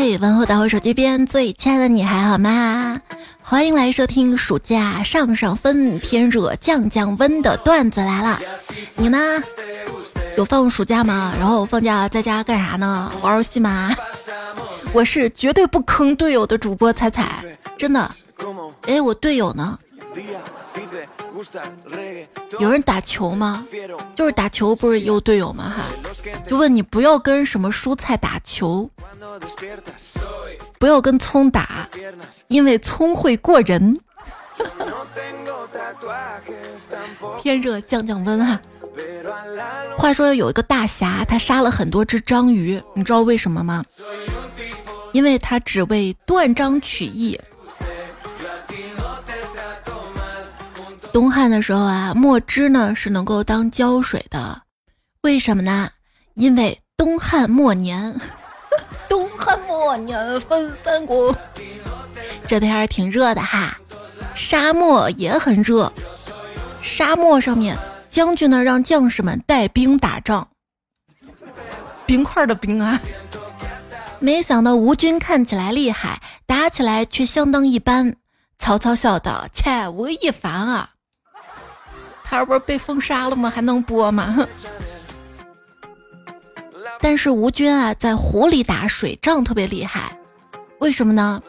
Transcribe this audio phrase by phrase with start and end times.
[0.00, 3.00] 嘿，问候到我手机边最亲爱的你还好吗？
[3.42, 8.38] 欢迎来收听暑假上上分，天热降降温的段子来了。
[8.94, 9.18] 你呢？
[10.36, 11.34] 有放暑假吗？
[11.36, 13.10] 然后放假在家干啥呢？
[13.22, 13.92] 玩游戏吗？
[14.92, 17.44] 我是绝对不坑队友的主播彩彩，
[17.76, 18.08] 真的。
[18.82, 19.76] 哎，我队友呢？
[22.60, 23.66] 有人打球吗？
[24.14, 25.74] 就是打球不是有队友吗？
[25.76, 25.86] 哈，
[26.46, 28.88] 就问你不要跟什么蔬菜打球，
[30.78, 31.88] 不要跟葱打，
[32.48, 33.98] 因为葱会过人。
[37.38, 38.60] 天热降降温哈。
[39.96, 43.84] 话说有一个大侠，他杀了很多只章鱼，你知道为什么吗？
[45.12, 47.38] 因为他只为断章取义。
[51.12, 54.62] 东汉的时候啊，墨汁呢是能够当胶水的，
[55.22, 55.90] 为什么呢？
[56.34, 58.20] 因为东汉末年，
[59.38, 61.34] 汉末年分三国，
[62.46, 63.78] 这天儿挺热的哈，
[64.34, 65.92] 沙漠也很热，
[66.82, 67.78] 沙漠上面
[68.10, 70.48] 将军呢让将士们带兵打仗，
[72.04, 73.00] 冰块的冰啊，
[74.18, 78.16] 没想到吴军看起来厉害，打起来却相当一般。
[78.58, 80.90] 曹操笑道：“切，吴亦凡啊。”
[82.24, 83.48] 他不是被封杀了吗？
[83.48, 84.46] 还能播吗？
[87.00, 90.18] 但是吴军啊，在湖里打水仗特别厉害，
[90.78, 91.42] 为什么呢？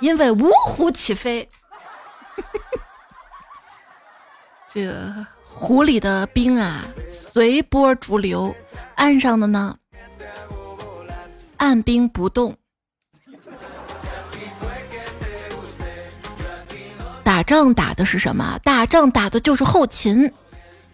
[0.00, 1.48] 因为五虎起飞。
[4.72, 6.84] 这个湖里的兵啊，
[7.32, 8.52] 随波逐流；
[8.96, 9.76] 岸上的呢，
[11.58, 12.56] 按兵不动。
[17.22, 18.58] 打仗打的是什么？
[18.62, 20.32] 打仗打的就是后勤。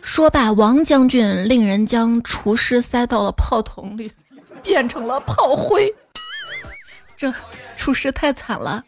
[0.02, 4.12] 说罢，王将军令人将厨师塞到了炮筒里，
[4.62, 5.94] 变成了炮灰。
[7.16, 7.32] 这
[7.76, 8.82] 厨师太惨了。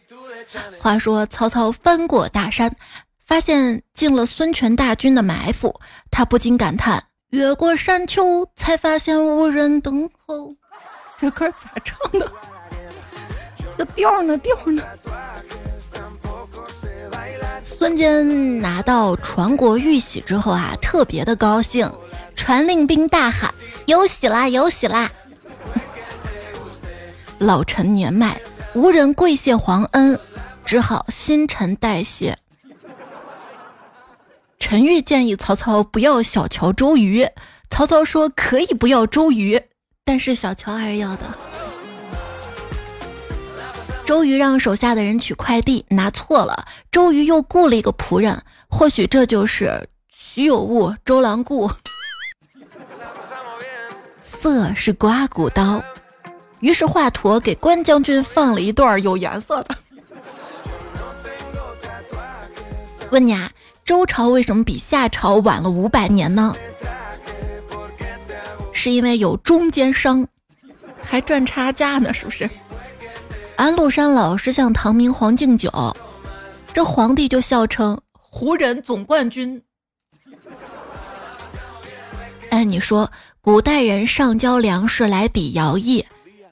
[0.78, 2.74] 话说曹操翻过大山，
[3.26, 5.80] 发现进了孙权大军的埋伏，
[6.10, 10.50] 他不禁感叹：越过山丘，才发现无人等候。
[11.16, 12.30] 这歌咋唱的？
[13.78, 14.36] 这调呢？
[14.38, 14.82] 调呢？
[17.82, 21.92] 孙坚拿到传国玉玺之后啊，特别的高兴，
[22.36, 23.52] 传令兵大喊
[23.86, 25.10] ：“有喜啦，有喜啦！”
[27.40, 28.40] 老臣年迈，
[28.74, 30.16] 无人跪谢皇恩，
[30.64, 32.38] 只好新陈代谢。
[34.60, 37.26] 陈玉建议曹操不要小瞧周瑜，
[37.68, 39.60] 曹操说可以不要周瑜，
[40.04, 41.24] 但是小乔还是要的。
[44.04, 46.66] 周瑜让手下的人取快递，拿错了。
[46.90, 51.70] 周瑜又雇了一个仆人，或许这就是徐有物，周郎顾。
[54.24, 55.82] 色是刮骨刀，
[56.60, 59.76] 于是华佗给关将军放了一段有颜色的。
[63.10, 63.50] 问你啊，
[63.84, 66.56] 周朝为什么比夏朝晚了五百年呢？
[68.72, 70.26] 是因为有中间商，
[71.00, 72.50] 还赚差价呢，是不是？
[73.56, 75.70] 安禄山老是向唐明皇敬酒，
[76.72, 79.62] 这皇帝就笑称胡人总冠军。
[82.50, 86.04] 哎，你说古代人上交粮食来抵徭役，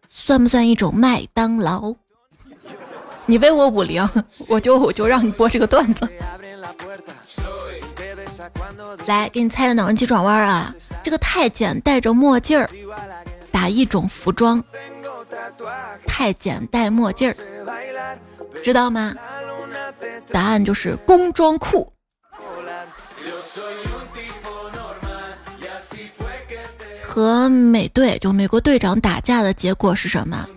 [0.09, 1.95] 算不算一种麦当劳？
[3.27, 4.09] 你为我五零，
[4.49, 6.09] 我就我就让你播这个段子。
[9.07, 10.75] 来，给你猜个脑筋急转弯啊！
[11.03, 12.69] 这个太监戴着墨镜儿，
[13.51, 14.63] 打一种服装。
[16.07, 17.37] 太监戴墨镜儿，
[18.63, 19.15] 知道吗？
[20.33, 21.93] 答案就是工装裤。
[27.03, 30.49] 和美队就美国队长打架的结果是什么？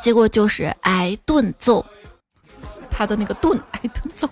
[0.00, 1.84] 结果就是挨顿揍。
[2.90, 4.28] 他的那个盾挨顿揍。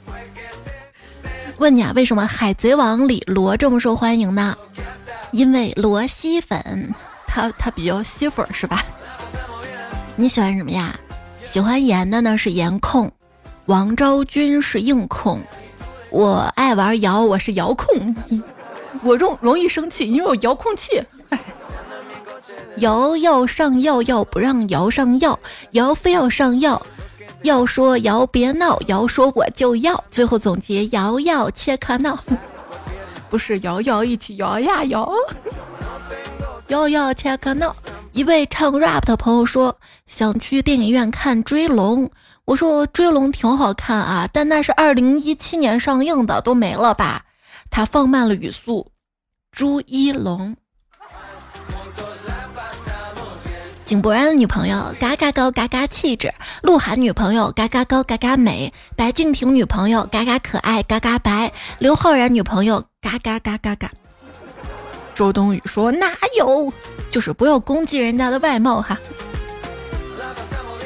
[1.59, 4.57] 问你啊，为什么《海贼王》里罗这么受欢迎呢？
[5.33, 6.95] 因为罗吸粉，
[7.27, 8.85] 他他比较吸粉是吧？
[10.19, 10.99] 你喜欢什么呀？
[11.45, 13.13] 喜欢颜的呢是颜控，
[13.67, 15.41] 王昭君是硬控，
[16.11, 18.17] 我爱玩摇，我是遥控，
[19.05, 21.03] 我容容易生气，因为我遥控器。
[22.79, 25.39] 摇要上药，药不让摇上药，
[25.73, 26.81] 摇非要上药，
[27.43, 32.19] 要说摇别闹，摇说我就要，最后总结摇要切克闹，
[33.29, 35.11] 不是摇摇一起摇呀摇，
[36.69, 37.75] 摇摇切克闹。
[38.13, 42.07] 一位唱 rap 的朋友说想去电影院看《追龙》，
[42.47, 47.25] 我说《追龙》挺好看啊，但那是二零一七年上映的，都没了吧？
[47.71, 48.91] 他放慢了语速，
[49.53, 50.57] 朱一龙。
[53.85, 63.91] 井柏然女朋友嘎嘎高嘎嘎气质，鹿晗女朋友嘎嘎高嘎嘎美，白敬亭女朋友嘎嘎可爱嘎嘎白，刘昊然女朋友嘎嘎嘎嘎嘎。
[65.17, 66.71] 周冬雨说哪有，
[67.11, 68.99] 就是不要攻击人家的外貌哈，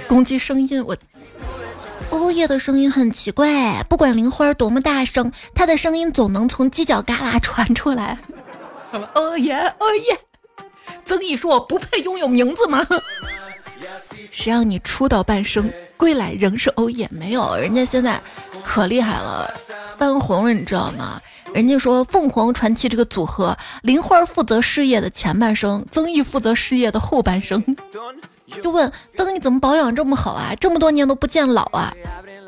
[0.07, 0.97] 攻击声音我。
[2.11, 8.17] 欧耶的声音很奇怪，不管玲花多么大声，她的声音总能从犄角旮旯传出来。
[9.15, 10.19] 欧耶，欧耶！
[11.05, 12.87] 曾毅说：“我不配拥有名字吗？”
[14.31, 17.09] 谁让你出道半生，归来仍是欧耶？
[17.11, 18.21] 没有，人家现在
[18.65, 19.53] 可厉害了，
[19.99, 21.21] 翻红了，你知道吗？
[21.53, 27.65] 人家说凤凰传奇这个组合，林花负责事业的前半生，曾毅负责事业的后半生。
[28.63, 30.53] 就问曾毅怎么保养这么好啊？
[30.59, 31.93] 这么多年都不见老啊？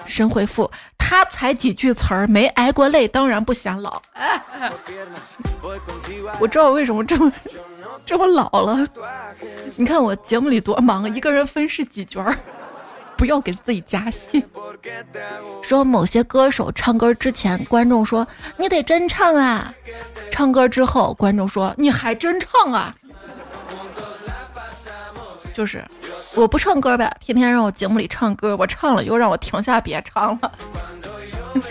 [0.05, 0.69] 神回复
[0.99, 4.03] 他才几句词儿，没挨过累，当然不显老。
[6.41, 7.33] 我知道为什么这么
[8.05, 8.87] 这么老了。
[9.77, 12.37] 你看我节目里多忙，一个人分饰几角儿，
[13.23, 14.45] 不要给自己加戏。
[15.63, 18.27] 说某些歌手唱歌之前，观众说
[18.57, 19.73] 你得真唱啊；
[20.33, 22.93] 唱歌之后，观众说你还真唱啊。
[25.55, 25.85] 就是，
[26.35, 30.53] 我不唱歌呗，天天让我节目里唱歌，我唱了又让我停下别唱了，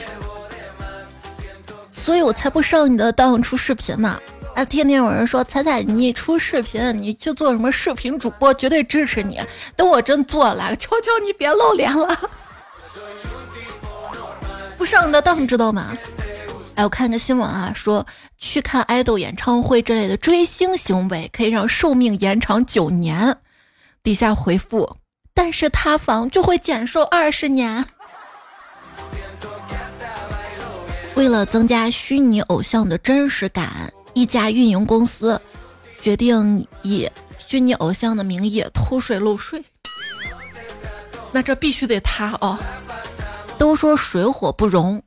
[1.92, 4.07] 所以我才不上你的当出视频呢。
[4.07, 4.21] 啊，
[4.56, 9.39] 啊天天有人说彩彩你出视频，你去做什么视频主播，绝对支持你。
[9.75, 12.19] 等我真做了，求求你别露脸了，
[14.77, 15.98] 不上你的当，知道吗？
[16.75, 18.06] 哎，我看个新闻啊，说
[18.38, 23.38] 去看爱豆演唱会之类的追星行为可以让寿命延长九年。
[24.03, 24.98] 底下回复，
[25.33, 27.86] 但是塌房就会减寿二十年。
[31.15, 35.39] 为了增加虚拟偶像的真实感，一家运营公司
[36.01, 39.63] 决定以虚拟偶像的名义偷税漏税。
[41.31, 42.57] 那这必须得塌哦！
[43.57, 45.01] 都说水火不容，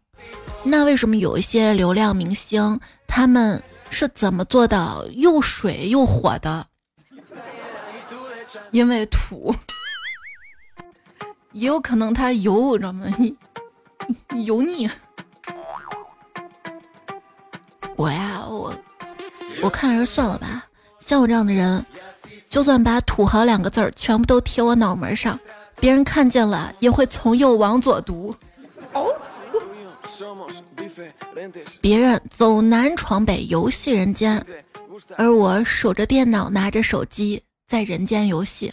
[0.62, 6.66] 那为什么有一些流量明星他们是怎么做到又水又火的？
[8.70, 9.54] 因为土，
[11.52, 13.06] 也有可能他油，知道吗？
[14.44, 14.88] 油腻。
[17.96, 18.33] 我呀，
[19.60, 20.64] 我我看还是算了吧。
[21.00, 21.84] 像我这样的人，
[22.48, 25.38] 就算把“土豪”两个字儿全部都贴我脑门上，
[25.80, 28.34] 别人看见了也会从右往左读。
[31.80, 34.44] 别人走南闯北，游戏人间，
[35.16, 37.42] 而我守着电脑，拿着手机。
[37.66, 38.70] 在人间游戏，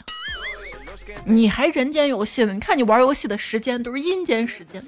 [1.24, 2.54] 你还人间游戏呢？
[2.54, 4.84] 你看你玩游戏的时间都是阴间时间。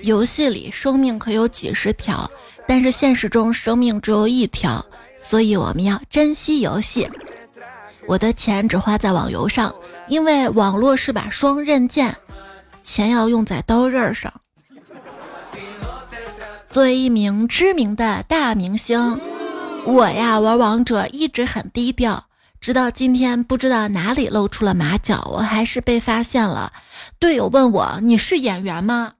[0.00, 2.30] 游戏里生命可有几十条，
[2.66, 4.84] 但是现实中生命只有一条，
[5.18, 7.08] 所以我们要珍惜游戏。
[8.06, 9.74] 我的钱只花在网游上，
[10.08, 12.16] 因为网络是把双刃剑，
[12.82, 14.32] 钱要用在刀刃上。
[16.68, 19.20] 作为一名知名的大明星。
[19.84, 22.24] 我呀，玩王者一直很低调，
[22.62, 26.72] 直到今天不知道哪里露出了马脚，我还是被发现了。
[27.18, 29.14] 队友问我：“你是演员吗？”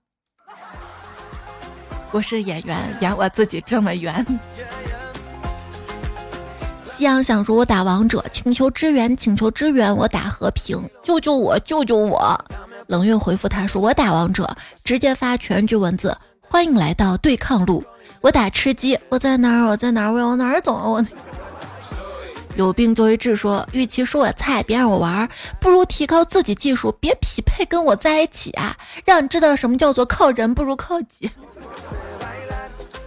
[2.13, 4.25] 我是演员，演我自己这么圆。
[6.87, 12.41] 夕阳想说：“我打王者，请求支援，请求支援。”我打和平，救救我，救救我。
[12.87, 17.83] 冷月回复他说：“我打王者，直接发全局文字，欢迎来到对抗路。”
[18.23, 19.67] 我打吃鸡，我在哪儿？
[19.67, 20.13] 我在哪儿？
[20.13, 20.75] 我要往哪儿走？
[20.75, 21.05] 我
[22.57, 25.29] 有病就医治说，与其说我菜，别让我玩，
[25.59, 28.77] 不如提高自己技术，别匹配跟我在一起啊！
[29.05, 31.31] 让你知道什么叫做靠人不如靠己。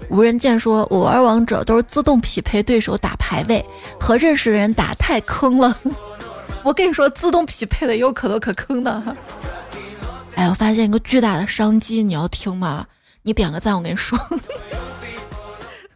[0.10, 3.64] 无人见说，我玩王者都是自动匹配对手打排位，
[4.00, 5.78] 和认识的人打太坑了。
[6.64, 9.16] 我跟你说，自动匹配的有可多可坑的。
[10.36, 12.86] 哎，我发现一个巨大的商机，你要听吗？
[13.22, 14.18] 你点个赞，我跟你说。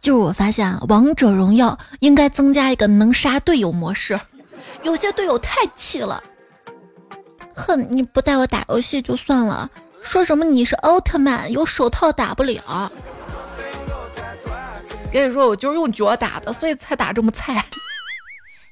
[0.00, 4.18] 就是我发现啊，王者荣耀应该增加一个能杀队友模式，
[4.82, 6.22] 有些队友太气了。
[7.54, 9.68] 哼，你不带我打游戏就算了，
[10.00, 12.90] 说什么你是奥特曼，有手套打不了。
[15.12, 17.62] 跟你说，我就是用脚打的，所以才打这么菜。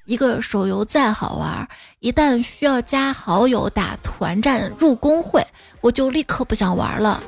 [0.06, 1.68] 一个手游再好玩，
[2.00, 5.46] 一旦需要加好友打团战入公会，
[5.82, 7.22] 我就立刻不想玩了。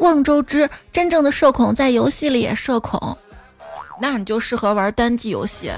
[0.00, 3.16] 望周知，真正的社恐在游戏里也社恐。
[4.00, 5.70] 那你就适合玩单机游戏，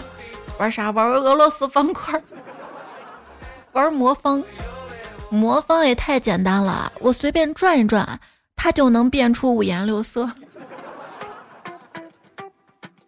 [0.59, 0.91] 玩啥？
[0.91, 2.21] 玩俄罗斯方块，
[3.73, 4.43] 玩魔方。
[5.31, 8.19] 魔方也太简单了，我随便转一转，
[8.57, 10.31] 它就能变出五颜六色。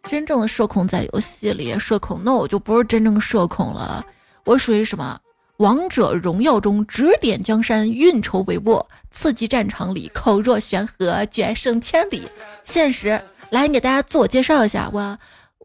[0.03, 4.05] 真正的社恐在游戏里社恐，那我就不是真正社恐了，
[4.45, 5.19] 我属于什么？
[5.57, 12.27] 王者荣耀中指点江山，运筹帷幄；刺激战场里口若悬河，决胜千里。
[12.65, 15.19] 现实，来，你给大家自我介绍一下，我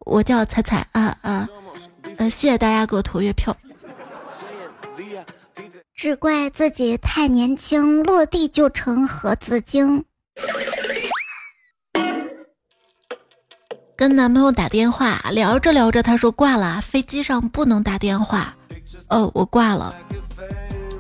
[0.05, 1.47] 我叫彩彩啊啊，
[2.17, 3.55] 呃，谢谢大家给我投月票。
[5.93, 10.03] 只怪自己太年轻，落地就成盒子精。
[13.95, 18.55] 跟男朋友打电话，聊着聊着，他说挂了，飞机上不能打电话。
[19.09, 19.95] 哦，我挂了。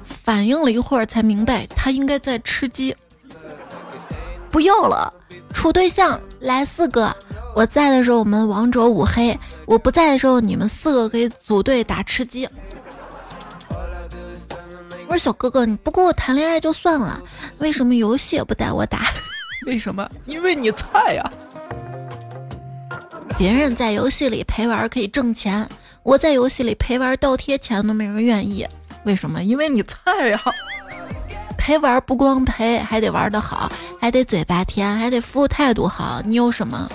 [0.03, 2.95] 反应了一会儿才明白，他应该在吃鸡。
[4.49, 5.13] 不要了，
[5.55, 7.15] 处对象来四个。
[7.55, 12.47] 我在的时候我们王者五黑，我不在的时候你们四个可以组队打吃鸡。
[15.07, 17.19] 我说小哥哥，你不跟我谈恋爱就算了，
[17.59, 19.05] 为什么游戏也不带我打？
[19.65, 20.07] 为什么？
[20.25, 21.31] 因为你菜呀。
[23.37, 25.67] 别人在游戏里陪玩可以挣钱，
[26.03, 28.67] 我在游戏里陪玩倒贴钱都没人愿意。
[29.05, 29.41] 为什么？
[29.41, 30.39] 因为你菜呀。
[31.65, 36.21] 陪玩不光陪，还得玩得好，还得嘴巴甜，还得服务态度好。
[36.23, 36.87] 你有什么？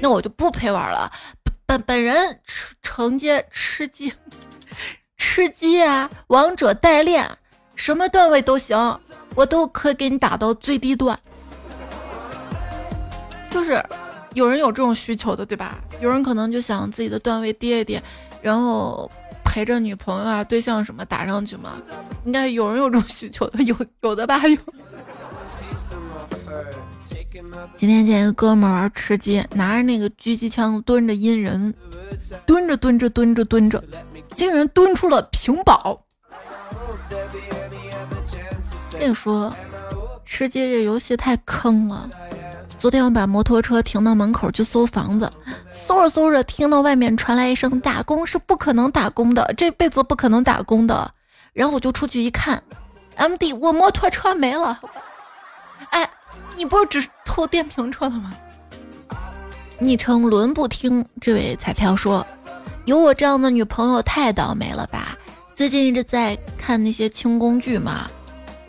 [0.00, 1.08] 那我就不陪玩了。
[1.64, 2.40] 本本人
[2.82, 4.12] 承接吃鸡。
[5.16, 7.30] 吃鸡啊，王者代练，
[7.76, 8.98] 什么段位都行，
[9.36, 11.16] 我都可以给你打到最低段。
[13.52, 13.80] 就是
[14.34, 15.78] 有人有这种需求的，对吧？
[16.00, 18.02] 有人可能就想自己的段位跌一跌，
[18.42, 19.08] 然后
[19.56, 21.80] 陪着女朋友啊、对象什么打上去嘛。
[22.26, 24.46] 应该有人有这种需求的，有有的吧？
[24.46, 24.58] 有。
[27.74, 31.72] 今天见一个哥们玩吃鸡，拿着那个狙击枪蹲着阴人，
[32.44, 33.82] 蹲着蹲着蹲着蹲着。
[34.34, 36.04] 竟然蹲出了屏保！
[38.98, 39.56] 跟你说，
[40.26, 42.10] 吃鸡这游戏太坑了。
[42.78, 45.30] 昨天我把摩托车停到门口去搜房子，
[45.72, 51.10] 搜着搜着，听到外面传来一声“打工是不可能打工的，这辈子不可能打工的”。
[51.54, 52.62] 然后我就出去一看
[53.16, 54.78] ，M D，我摩托车没了。
[55.90, 56.08] 哎，
[56.54, 58.32] 你不是只偷电瓶车的吗？
[59.78, 62.26] 昵称轮不听这位彩票说。
[62.84, 65.16] 有我这样的女朋友太倒霉了吧？
[65.54, 68.08] 最近一直在看那些轻宫剧嘛，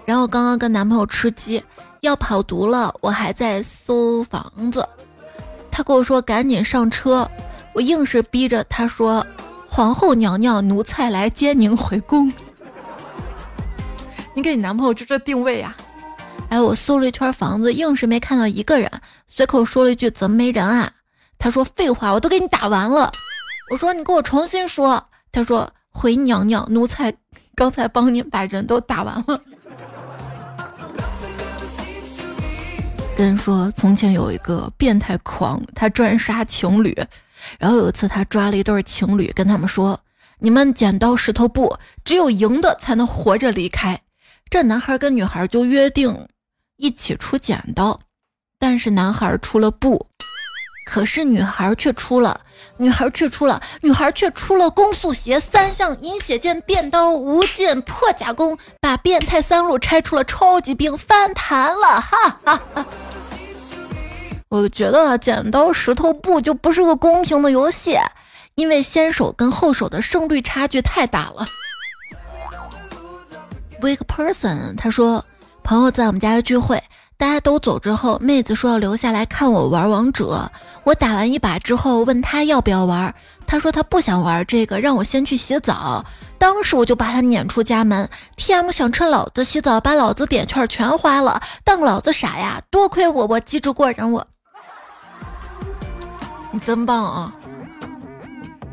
[0.06, 1.64] 然后刚刚跟男朋友吃鸡，
[2.01, 4.88] 要跑毒了，我还在搜房子，
[5.72, 7.30] 他跟我说赶紧上车，
[7.74, 9.25] 我硬是逼着他说
[9.70, 12.32] 皇后娘娘奴才来接您回宫。
[14.34, 15.75] 你给你男朋友就这定位呀？
[16.50, 18.89] 哎，我搜了一圈房子，硬是没看到一个人，
[19.25, 20.92] 随口说了一句怎么没人啊？
[21.39, 23.12] 他说废话，我都给你打完了。
[23.70, 25.04] 我说你给我重新说。
[25.32, 27.13] 他说回娘娘，奴才
[27.54, 29.42] 刚才帮您把人都打完了。
[33.18, 36.96] 跟说从前有一个变态狂，他专杀情侣。
[37.58, 40.00] 然后有一次他抓了一对情侣，跟他们说
[40.38, 44.00] ：“你们剪刀石头布，只有赢的才能活着离开。”
[44.52, 46.28] 这男孩跟女孩就约定
[46.76, 48.00] 一起出剪刀，
[48.60, 50.10] 但是男孩出了布。
[50.89, 52.39] 可是女孩却出了，
[52.77, 62.86] 女孩却出了，女孩却出了攻速鞋三项银血剑电刀无尽破甲弓，把变态三路拆出了超级兵翻盘了，哈哈哈！
[64.48, 67.98] 我觉得剪刀石头布就不是个公平的游戏，
[68.56, 71.46] 因为先手跟后手的胜率差距太大了。
[73.82, 75.25] Weak person，他说
[75.63, 76.82] 朋友在我们家聚会。
[77.18, 80.52] 大家都走之后，妹子说要留下来看我玩王者。
[80.84, 83.14] 我打完一把之后，问她要不要玩，
[83.48, 86.06] 她说她不想玩这个，让我先去洗澡。
[86.38, 88.08] 当时我就把她撵出家门。
[88.36, 92.62] T.M 想趁老子洗澡把老子点券全花了，当老子傻呀？
[92.70, 94.26] 多亏我我机智过人，我
[96.52, 97.34] 你真棒啊！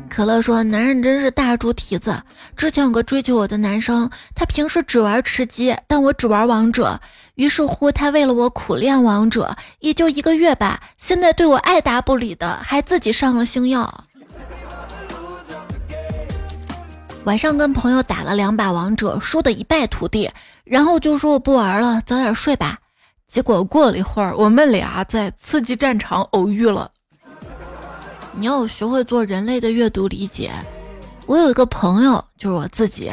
[0.07, 2.15] 可乐说：“男人真是大猪蹄子。
[2.55, 6.97] 之前有个追求我的男生，他平时只玩吃鸡，但我只玩王者。
[7.35, 10.81] 于是乎，他为了我苦练王者，也就一个月吧。
[10.97, 14.05] 现在对我爱答不理的，还自己上了星耀。
[17.25, 20.31] 晚上跟朋友打了两把王者，输得一败涂地，
[20.63, 22.79] 然后就说我不玩了，早点睡吧。
[23.27, 26.91] 结果过了一会儿，我们俩在刺激战场偶遇了。”
[28.37, 30.51] 你要学会做人类的阅读理解。
[31.25, 33.11] 我有一个朋友，就是我自己。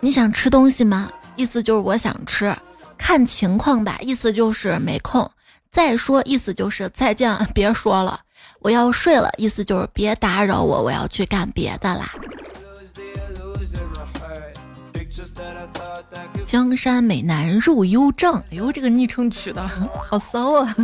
[0.00, 1.10] 你想吃东西吗？
[1.36, 2.54] 意思就是我想吃。
[2.98, 5.30] 看情况吧，意思就是没空。
[5.70, 8.20] 再说，意思就是再见，别说了。
[8.60, 12.12] 我要睡了，意思就是别打扰我，我要去干别的啦。
[16.44, 19.66] 江山美男入幽帐，哎呦，这个昵称取的
[20.08, 20.76] 好骚啊！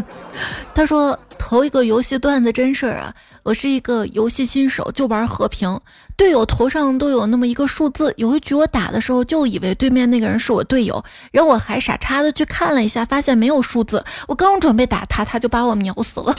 [0.75, 1.19] 他说。
[1.39, 3.13] 投一个游戏段子真事儿啊！
[3.43, 5.79] 我是一个游戏新手，就玩和平，
[6.17, 8.15] 队友头上都有那么一个数字。
[8.17, 14.03] 有一局我打的时候，就以为对面那个人是我队友，然后我还傻叉的去看了一下，发现没有数字。
[14.29, 16.35] 我刚准备打他，他就把我秒死了。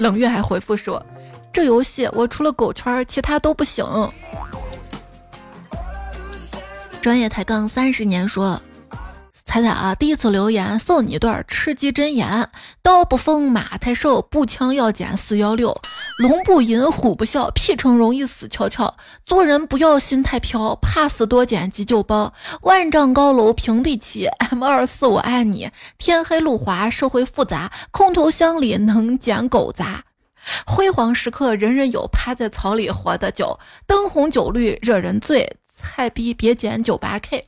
[0.00, 1.00] 冷月还回复说
[1.52, 3.84] ：“这游戏我除了狗圈，其他都不行。”
[7.04, 8.62] 专业抬杠三十年说。
[9.44, 12.48] 彩彩啊，第一次留言送你一段吃鸡真言：
[12.82, 15.76] 刀不锋，马太瘦，步枪要减四幺六，
[16.16, 18.96] 龙不吟，虎不啸，屁虫容易死翘翘。
[19.26, 22.32] 做人不要心太飘，怕死多捡急救包。
[22.62, 25.70] 万丈高楼平地起，M 二四我爱你。
[25.98, 30.04] 天黑路滑，社会复杂，空投箱里能捡狗杂。
[30.66, 33.58] 辉煌时刻人人有，趴在草里活得久。
[33.86, 37.44] 灯红酒绿惹人醉，菜逼别捡九八 K。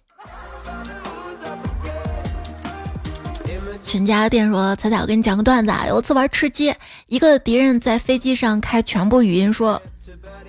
[3.85, 5.71] 全家店说：“彩彩，我给你讲个段子。
[5.71, 5.87] 啊。
[5.87, 6.75] 有次玩吃鸡，
[7.06, 9.80] 一个敌人在飞机上开全部语音说：‘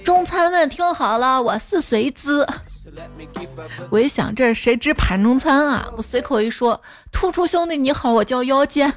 [0.03, 2.43] 中餐们听好了，我是随之。’
[3.91, 5.88] 我一想，这谁知盘中餐啊？
[5.96, 6.81] 我随口一说
[7.13, 8.91] ：‘突出兄弟你好，我叫腰间。’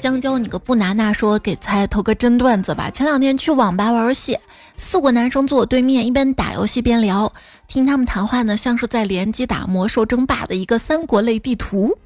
[0.00, 2.88] 香蕉，你个不拿那，说给菜投个真段子吧。
[2.88, 4.38] 前两天去网吧玩游戏。”
[4.82, 7.32] 四个男生坐我对面，一边打游戏边聊，
[7.68, 11.96] 听他们谈话呢，像是在联机打魔兽争霸的一个三国类地图。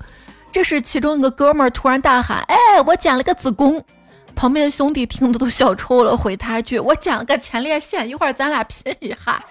[0.52, 3.82] 这时，其中一个哥们儿突然大喊：“哎，我捡了个子宫！”
[4.34, 9.42] 旁边的兄弟听得都笑抽了，回他一句：“我捡了个前列腺，一会儿咱俩拼一下。”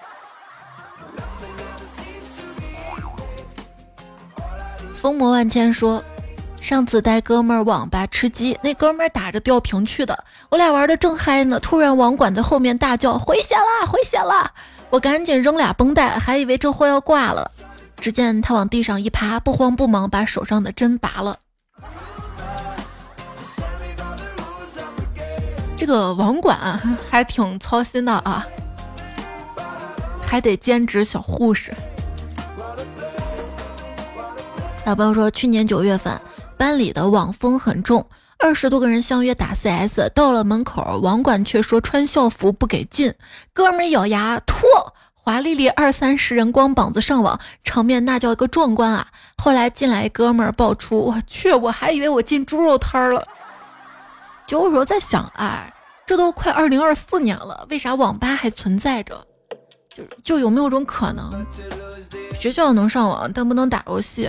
[5.00, 6.02] 风魔万千说。
[6.64, 14.50] 上次带哥们儿网吧吃鸡，那哥们儿打着吊瓶去的，我俩玩的正嗨呢，突然网管在后面大叫：“回血啦，回血啦！”
[14.88, 17.50] 我赶紧扔俩绷带，还以为这货要挂了。
[18.00, 21.38] 只见他往地上一趴，不慌不忙把手上的针拔了。
[25.76, 26.80] 这个网管
[27.10, 28.46] 还挺操心的啊，
[30.26, 31.74] 还得兼职小护士。
[34.82, 36.18] 小朋友说，去年九月份。
[36.56, 38.06] 班里的网风很重，
[38.38, 43.14] 二十多个人相约打 CS，到了门口，网管却说穿校服不给进。
[43.52, 44.60] 哥们咬牙脱，
[45.14, 49.08] 华丽丽二三十人光膀子上网，场面那叫一个壮观啊！
[49.36, 53.26] 后来进来哥们儿爆出，我去，我还以为我进猪肉摊了。
[54.46, 55.72] 就我说在想，哎，
[56.06, 59.26] 这都快二零二四年了，为啥网吧还存在着？
[59.94, 61.46] 就就有没有种可能，
[62.38, 64.28] 学校能上网，但不能打游戏？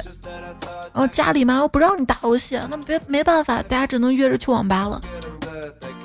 [0.93, 5.01] 然后家里嘛又不让你打游戏，那别没办法，大家只能约着去网吧了。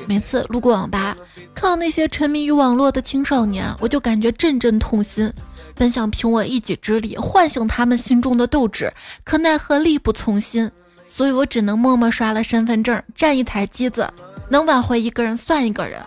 [0.06, 1.16] 每次路过网吧，
[1.54, 5.32] 看到那些沉迷于网络的青少年，我就感觉阵阵痛心。
[5.76, 8.92] 本想凭我一己之力唤醒他们心中的斗志，
[9.24, 10.70] 可奈何力不从心，
[11.06, 14.10] 所以我只能默默刷了身份证，占一台机子，
[14.48, 16.00] 能挽回一个人算一个人。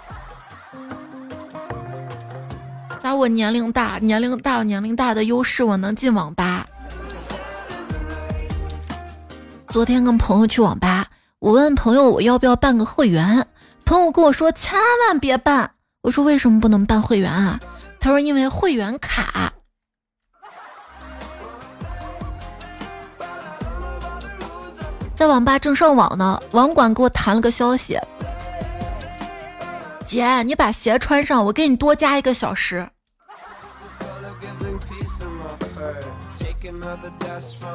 [3.13, 6.65] 我年龄大，年龄大有年龄大的优势，我能进网吧。
[9.69, 11.07] 昨天跟朋友去网吧，
[11.39, 13.47] 我问朋友我要不要办个会员，
[13.85, 15.71] 朋友跟我说千万别办。
[16.01, 17.59] 我说为什么不能办会员啊？
[17.99, 19.53] 他说因为会员卡。
[25.15, 27.97] 在网吧正上网呢，网管给我弹了个消息：
[30.05, 32.89] 姐，你把鞋穿上，我给你多加一个小时。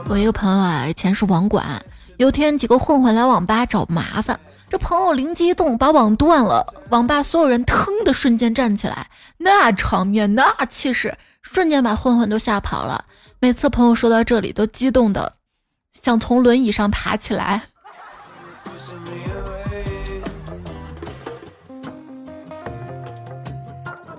[0.08, 1.82] 我一个朋友啊，以前是网管。
[2.16, 6.74] 有天几个混混来网吧找麻烦，这朋友灵机一动，把网断了。
[6.90, 13.04] 网吧所有人腾的瞬间站起来，那场面，那气势，瞬间把混混都吓跑了。
[13.38, 15.34] 每次朋友说到这里，都激动的
[15.92, 17.62] 想从轮椅上爬起来。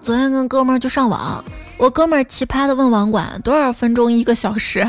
[0.01, 1.43] 昨天跟哥们儿去上网。
[1.79, 4.85] 我哥们儿奇葩的问网管多少分钟一个小时，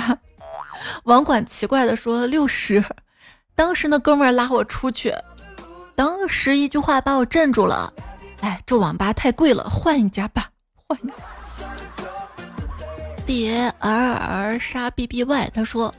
[1.05, 2.85] 网管奇怪的说六十。
[3.55, 5.15] 当时那哥们儿拉我出去，
[5.95, 7.93] 当时一句话把我镇住了。
[8.41, 10.49] 哎，这网吧太贵了，换一家吧，
[10.89, 10.99] 换。
[13.25, 15.95] D R R 杀 B B Y，他说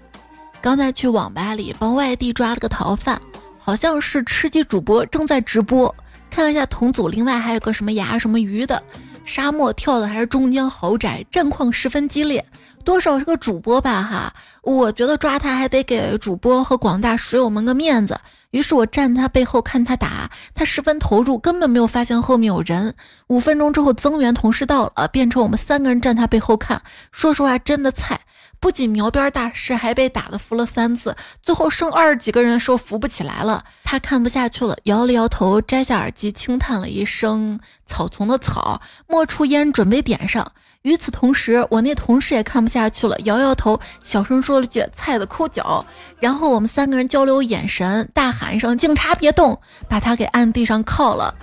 [0.59, 3.21] 刚才去网吧里帮外地抓了个逃犯，
[3.57, 5.95] 好像是吃鸡主播正在直播，
[6.29, 8.83] 看了一下同组，另外还有个什么牙什么鱼的。
[9.23, 12.43] 沙漠跳的还是中间豪宅，战况十分激烈，
[12.83, 14.33] 多少是个主播吧哈。
[14.61, 18.19] 我觉得抓他还得给主播和广大水友们个面子，
[18.51, 22.93] 于是我站他背后看他打，他十分投入，根本没有发现后面有人。
[23.27, 26.81] 五分钟之后，增援同事到了，变成我们三个人站他背后看。
[27.11, 28.19] 说实话，真的菜，
[28.61, 33.65] 不仅描边大师，还被打的服了三次，最后剩二十几个人的时候扶不起来了。
[33.83, 40.51] 他看不下去了，摇了摇头，摘下耳机，轻叹了一声：“草丛的草。”摸出烟，准备点上。
[40.83, 45.83] 与此同时，我那同事也看不下去了，摇摇头，小声说了句：“菜的抠脚。”
[46.21, 51.33] 然后我们三个人交流眼神，大喊一声：“警察别动！”把他给按地上铐了。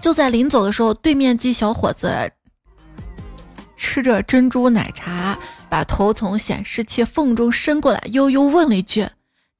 [0.00, 2.30] 就在临走的时候，对面机小伙子
[3.76, 5.36] 吃着珍珠奶茶，
[5.70, 9.08] 把头从显示器缝中伸过来，悠悠问了一句：“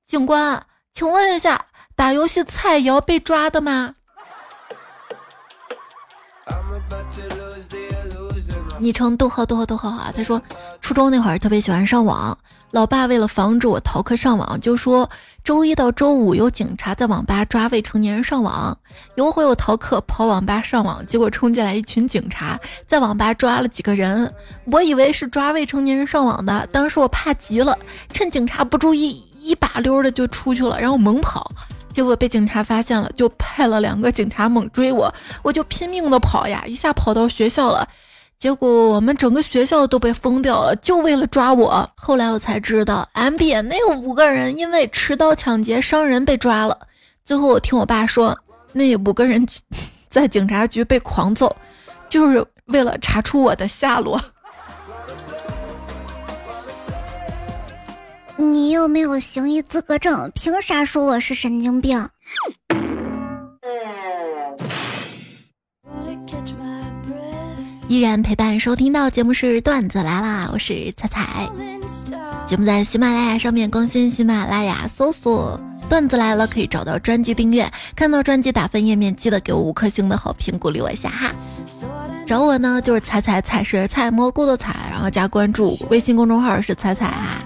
[0.07, 3.95] 警官，请问一下，打游戏菜也要被抓的吗？”
[8.81, 10.13] 昵称逗号逗号逗号啊！
[10.15, 10.41] 他说，
[10.81, 12.39] 初中那会儿特别喜欢上网，
[12.71, 15.09] 老爸为了防止我逃课上网，就说
[15.43, 18.77] 周一到周五有警察在网吧抓未成年人上网。
[19.15, 24.31] 有回我逃课跑网吧上网，结果冲进来一群警察，在网吧抓了几个人，
[24.67, 27.77] 我以为是抓未成年人上网的，当时我怕极了，
[28.13, 31.51] 趁警察不注意，一把溜的就出去了，然后猛跑，
[31.95, 37.89] 结果被警察发现了，就派了两个警察猛追我，我就拼命的跑呀，一下跑到学校了。
[38.39, 41.91] 结果我们整个学校都被封掉了，就为了抓我。
[41.97, 46.79] 后来我才知道，M B 那五个人因为持刀抢劫伤人被抓了。
[47.25, 48.39] 最后我听我爸说，
[48.73, 49.45] 那五个人
[50.09, 51.55] 在警察局被狂揍，
[52.09, 54.21] 就是为了查出我的下落。
[58.37, 62.09] 你又没有行医资格证，凭啥说我是神经病？
[67.89, 71.49] 依然陪伴收听到节目是段子来啦，我是彩彩。
[72.47, 81.33] 节目在喜马拉雅上面更新，喜马拉雅搜索“段子来了”可以找到专辑订阅，看到专辑打分页面记得给我五颗星的好评鼓励我一下哈。
[82.27, 87.43] 找我呢就是彩彩彩是菜蘑菇的彩，然后加关注，微信公众号是彩彩哈。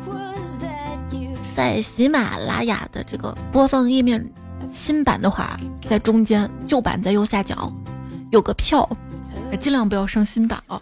[1.55, 4.29] 在喜马拉雅的这个播放页面，
[4.73, 5.57] 新版的话
[5.89, 7.73] 在中间，旧版在右下角，
[8.33, 8.89] 有个票。
[9.57, 10.81] 尽量不要升新版啊！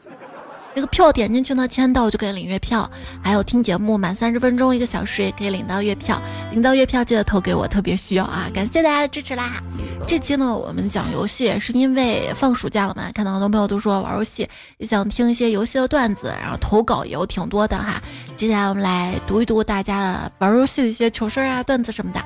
[0.73, 2.89] 那个票点进去呢，签到就可以领月票，
[3.21, 6.23] 还有听节目满三十分钟一个小时也可以领到月票。
[6.53, 8.49] 领到月票记得投给我，特别需要啊！
[8.55, 9.61] 感谢大家的支持啦！
[10.07, 18.01] 这期呢，我们讲游戏，是因为放暑假了嘛，看到很多朋友都说玩游戏，也想听一些游戏的段子，然后投稿也有挺多的哈。
[18.37, 22.21] 接下来我们来读一读大家的玩游戏的一些糗事啊、段子什么的。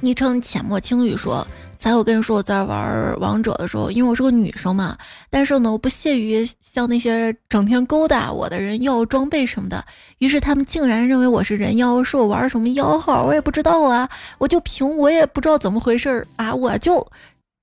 [0.00, 1.46] 昵称浅墨青雨说。
[1.80, 4.96] 才我跟你说，我在玩王者的时候，因为我是个女生嘛，
[5.30, 9.82] 但是呢，我不屑于向那些整天勾搭我的人要装备什么的，
[10.18, 17.06] 于是他们竟然认为我是人妖，说我玩什么妖号，我也不知道啊，我就凭我也不知道怎么回事啊，我就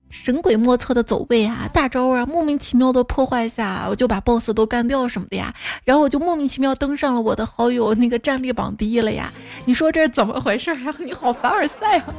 [0.10, 5.54] 神鬼莫测的走位啊，大招啊，莫名其妙的破坏下，我就把 boss 都干掉什么的呀，
[5.84, 9.32] 然后我就莫名其妙登上了我的好友那个战力榜第一了呀，
[9.66, 10.96] 你说这是怎么回事啊？
[10.98, 12.14] 你好凡尔赛啊！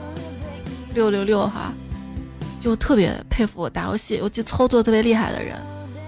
[0.94, 1.72] 六六六哈。
[2.60, 5.56] 就特别佩服我打游戏，尤其操作特别厉害的人，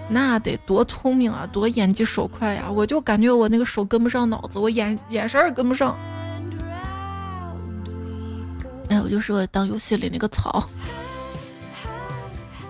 [0.09, 2.69] 那得多聪明啊，多眼疾手快呀！
[2.69, 5.95] 我就感觉我那个手跟不上脑子，我眼眼神也跟不上。
[8.89, 10.67] 哎，我就适合当游戏里那个草。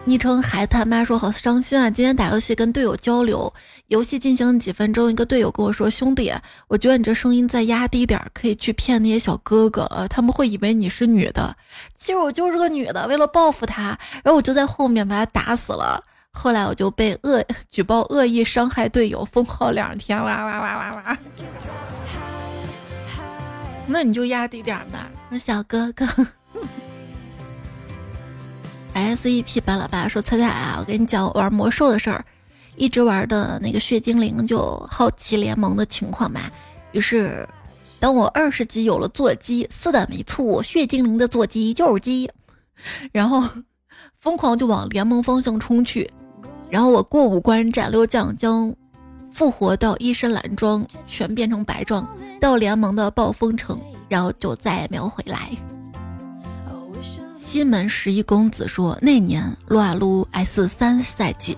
[0.04, 1.88] 昵称还他妈说好伤心啊！
[1.88, 3.54] 今天打游戏跟队友交流，
[3.88, 6.34] 游戏进行几分钟，一个队友跟我说：“兄弟，
[6.68, 11.56] 我觉得你这声音再压低点，可以去骗那些小哥哥了，他们会以为你是女的。”
[12.00, 16.04] 其实我就是个女的，为了报复他，然后我就在后面把他打死了。
[16.32, 21.18] 后来我就被恶举报恶意伤害队友，封号两天，哇哇哇哇哇！
[23.86, 26.08] 那你就压低点吧，那小哥哥。
[28.94, 32.24] S E P 白老爸说：“彩彩啊，我跟你讲玩魔兽的事儿，
[32.76, 36.42] 一直玩的那个血精灵就好奇联盟的情况嘛。
[36.92, 37.48] 于是，
[38.00, 42.30] 当我二十级有了坐骑，是的，没错，血精灵的坐骑就是鸡，
[43.12, 43.42] 然后
[44.20, 46.10] 疯狂就往联盟方向冲去。
[46.70, 48.74] 然后我过五关斩六将，将
[49.34, 52.08] 复活到一身蓝装全变成白装，
[52.40, 55.50] 到联盟的暴风城，然后就再也没有回来。”
[57.52, 61.58] 西门十一公子说：“那年撸啊撸 S 三赛季，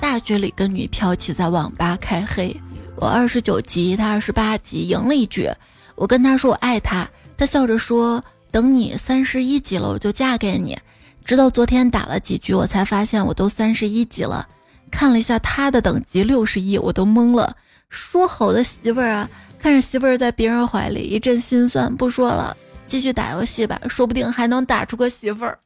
[0.00, 2.56] 大学里跟女票起在网吧开黑，
[2.94, 5.50] 我二十九级，他二十八级，赢了一局。
[5.96, 10.78] 我跟他说我爱他，他笑着说等你三十一级了我就嫁给你。
[11.24, 14.46] 直到昨天打了几局，我才发现我都三十一级了。
[14.92, 17.56] 看了一下他的等级六十一，我都懵了。
[17.90, 22.56] 说好的媳妇儿啊，看着媳妇儿在别人怀里，一阵心酸，不说了。”
[22.88, 25.58] 继续打游戏吧，说不定还能打出个媳妇儿。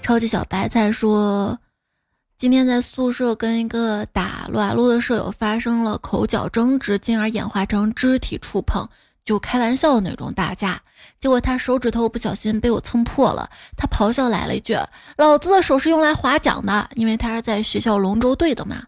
[0.00, 1.58] 超级小白菜说，
[2.38, 8.88] 今天在宿舍跟一个打撸啊撸的舍友发生了口角争执，进而演化成肢体触碰，
[9.24, 10.80] 就开玩笑的那种打架。
[11.18, 14.78] 结果他手指头不小心被我蹭破了，他咆哮来了一句
[15.18, 18.84] ：“老子的手是用来划桨的，因为他是在学校龙舟队的嘛。”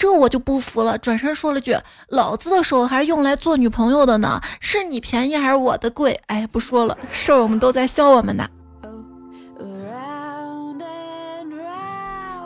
[0.00, 1.76] 这我就不服了，转身说了句
[2.08, 8.48] ：“老子的手还是用来做女朋友的呢，是你便宜还是我的贵？”哎，不说了，舍友们都在笑我们呢。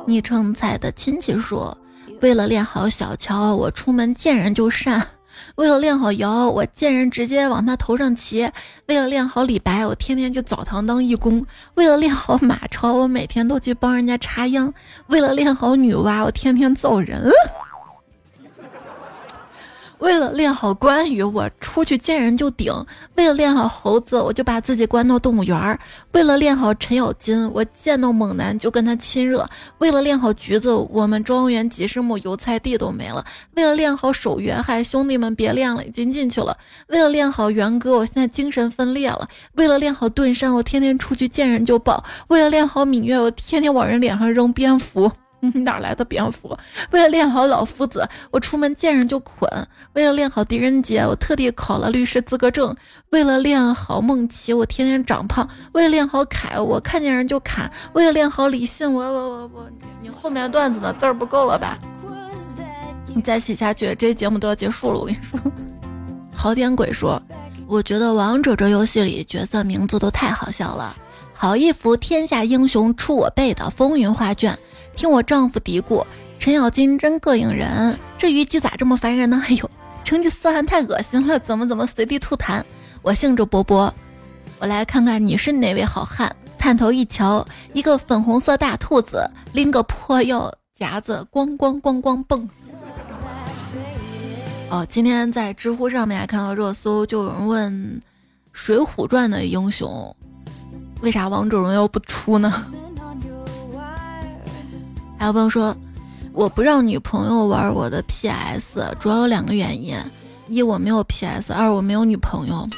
[0.05, 1.79] 昵称彩的亲戚说
[2.21, 5.01] ：“为了练好小乔，我出门见人就扇；
[5.57, 8.49] 为了练好瑶，我见人直接往他头上骑；
[8.87, 11.42] 为了练好李白，我天天去澡堂当义工；
[11.75, 14.73] 为了练好马超，我每天都去帮人家插秧；
[15.09, 17.31] 为了练好女娲，我天天揍人。”
[20.05, 22.75] 为了练好关羽，我出去见人就顶；
[23.14, 25.79] 为了练好猴子，我就把自己关到动物园儿；
[26.12, 29.43] 为了练好程咬金，我见到猛男就跟他亲热；
[29.79, 36.55] 为了练好橘子，我们庄园几十亩油菜地都没了；为了练好守约，嗨，兄弟们别练了，已经进去了；
[36.88, 45.11] 为了练好元歌，我现在精神分裂了；为了练好盾山，我天天出去见人就爆；为了练好芈月，我天天往人脸上扔蝙蝠。
[45.52, 46.57] 你 哪来的蝙蝠？
[46.90, 49.48] 为了练好老夫子，我出门见人就捆；
[49.94, 52.74] 为了练好狄仁杰，我特地考了律师资格证；
[53.11, 59.66] 为了练好梦琪，我天天长胖；为了练好凯，我看见人就砍；为了练好李信，我我我我，
[60.00, 61.78] 你后面段子的字儿不够了吧？
[63.16, 64.98] 你再写下去，这节目都要结束了。
[64.98, 65.38] 我跟你说，
[66.35, 67.22] 好点鬼说，
[67.68, 70.94] 我觉得王者这游戏里角色名字都太好笑了。
[71.33, 74.59] 好一幅天下英雄出我辈的风云画卷。
[74.96, 76.04] 听我丈夫嘀咕，
[76.38, 79.42] 程咬金真膈应人，这虞姬咋这么烦人呢？
[79.46, 79.70] 哎呦，
[80.04, 82.62] 成吉思汗太恶心了，怎么怎么随地吐痰？
[83.02, 83.90] 我兴致勃勃，
[84.59, 86.35] 我来看看你是哪位好汉。
[86.59, 92.48] 探头一瞧，一个粉红色大兔子拎个破药夹子，咣咣咣咣蹦。
[94.70, 97.72] 哦，今天在知乎上面看到热搜，就有人问
[98.52, 100.16] 《水浒传》的英雄，
[101.02, 102.64] 为啥王者荣耀不出呢？
[105.18, 105.74] 还有朋友说，
[106.33, 109.96] 我不让女朋友玩我的 PS，主要有两个原因：
[110.48, 112.68] 一我没有 PS，二我没有女朋友。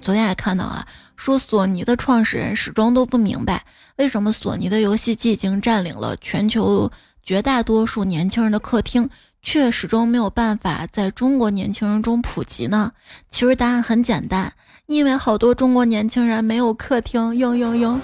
[0.00, 3.64] 昨天还看到啊，说索尼的创始人始终都不明白，
[3.98, 6.90] 为什么索尼的游戏机已经占领了全球
[7.22, 9.08] 绝大多数年轻人的客厅，
[9.42, 12.90] 却始终没有办法在中国年轻人中普及呢？
[13.30, 14.52] 其实答案很简单，
[14.86, 17.32] 因为好多中国年轻人没有客厅。
[17.34, 18.00] 嘤嘤嘤。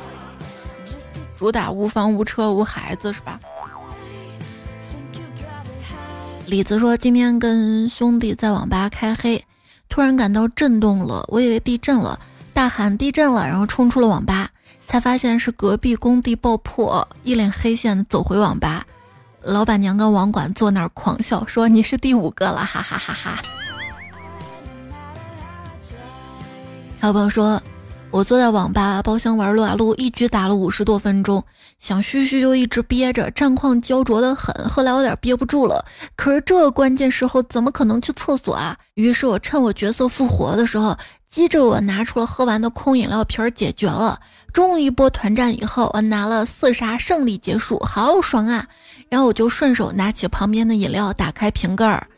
[1.39, 3.39] 主打无房无车无孩子是吧？
[6.47, 9.45] 李子说今天跟兄弟在网吧开黑，
[9.89, 12.19] 突然感到震动了，我以为地震了，
[12.53, 14.51] 大喊地震了，然后冲出了网吧，
[14.85, 18.85] 才发现是隔壁工地爆破，一脸黑线走回网吧，
[19.41, 23.41] 老板娘跟网管坐那儿狂笑，说你是第五个了，哈哈哈哈。
[26.99, 27.63] 还有朋友说。
[28.11, 31.45] 我坐在网吧包厢玩撸啊撸，一局打了五十多分钟，
[31.79, 34.69] 想嘘嘘就一直憋着，战况焦灼的很。
[34.69, 35.85] 后来有点憋不住了，
[36.17, 38.77] 可是这关键时候怎么可能去厕所啊？
[38.95, 40.97] 于是我趁我角色复活的时候，
[41.31, 44.19] 激着我拿出了喝完的空饮料瓶解决了。
[44.55, 48.67] 终于一波团战以后，我拿了四杀胜利结束，好爽啊！
[49.11, 52.09] 然后我就顺手拿起旁边的饮料，打开瓶盖儿，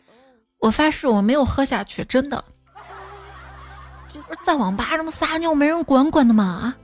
[0.61, 2.45] 我发誓我没有喝下去，真的。
[4.13, 6.75] 不是在网吧这么撒尿没人管管的吗？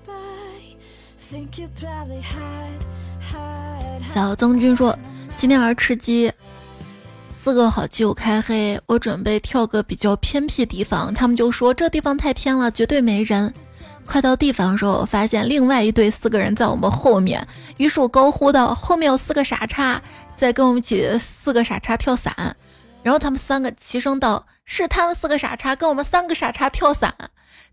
[4.09, 4.97] 小曾君说
[5.37, 6.33] ：“今天玩吃鸡，
[7.43, 13.53] 四个好基友开黑，我准备跳个比较偏僻地方，他们就说这地方太偏了，绝对没人。
[14.07, 17.45] 快到地方的时候，我发现另外一队四个人在我们后面，
[17.77, 20.01] 于是我高呼道：后面有四个傻叉
[20.37, 22.57] 在跟我们一起，四个傻叉跳伞。”
[23.07, 27.15] 然后他们三个齐声道：“是他们四个傻叉跟我们三个傻叉跳伞。”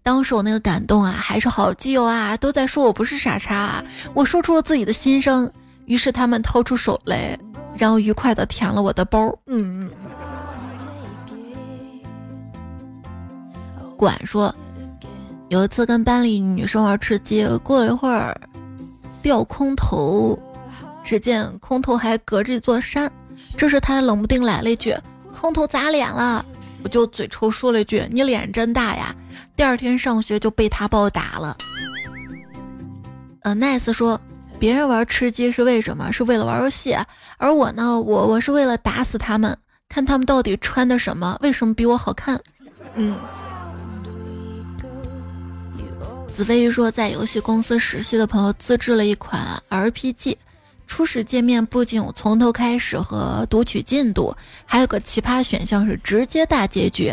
[0.03, 3.83] 当时我那个感动啊，还是好基友啊，都在说我不是傻叉。
[4.13, 5.51] 我说出了自己的心声，
[5.85, 7.35] 于是他们掏出手来，
[7.75, 9.35] 然后愉快的舔了我的包。
[9.47, 9.89] 嗯。
[13.97, 14.53] 管说，
[15.49, 18.39] 有一次跟班里女生玩吃鸡，过了一会儿
[19.23, 20.37] 掉空投，
[21.03, 23.11] 只见空投还隔着一座山，
[23.57, 24.95] 这时他冷不丁来了一句。
[25.43, 26.45] 空投砸脸了，
[26.85, 29.13] 我就嘴臭说了一句：“你脸真大呀！”
[29.57, 31.57] 第二天上学就被他暴打了。
[33.41, 34.17] 呃，nice 说，
[34.57, 36.09] 别人玩吃鸡是为什么？
[36.13, 36.95] 是为了玩游戏，
[37.37, 39.57] 而我呢，我我是为了打死他们，
[39.89, 42.39] 看他们到底穿的什么，为什么比我好看。
[42.95, 43.13] 嗯。
[46.33, 50.37] 子飞鱼说，在游戏公司实习的朋友自制了一款 RPG，
[50.93, 57.11] 初始界面不仅有从头开始和读取进度，还有个奇葩选项是直接大结局。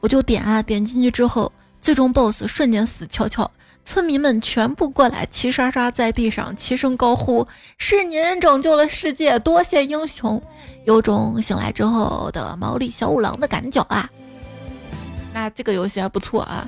[0.00, 3.50] 我就点啊，点进去之后，最终 BOSS 瞬间死翘翘，
[3.86, 10.42] 村民们全部过来齐刷刷在地上齐声高呼：“是您拯救了世界，多谢英雄！”
[10.84, 14.10] 有种醒来之后的毛利小五郎的感觉啊！
[15.32, 16.66] 那这个游戏还不错啊。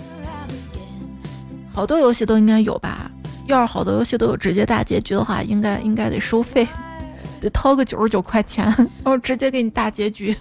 [1.74, 3.10] 好多游戏都应该有吧？
[3.46, 6.66] 要是好多游戏都有直接大结局的话，应该应该得收费，
[7.40, 8.64] 得掏个九十九块钱，
[9.04, 10.36] 然后直接给你大结局。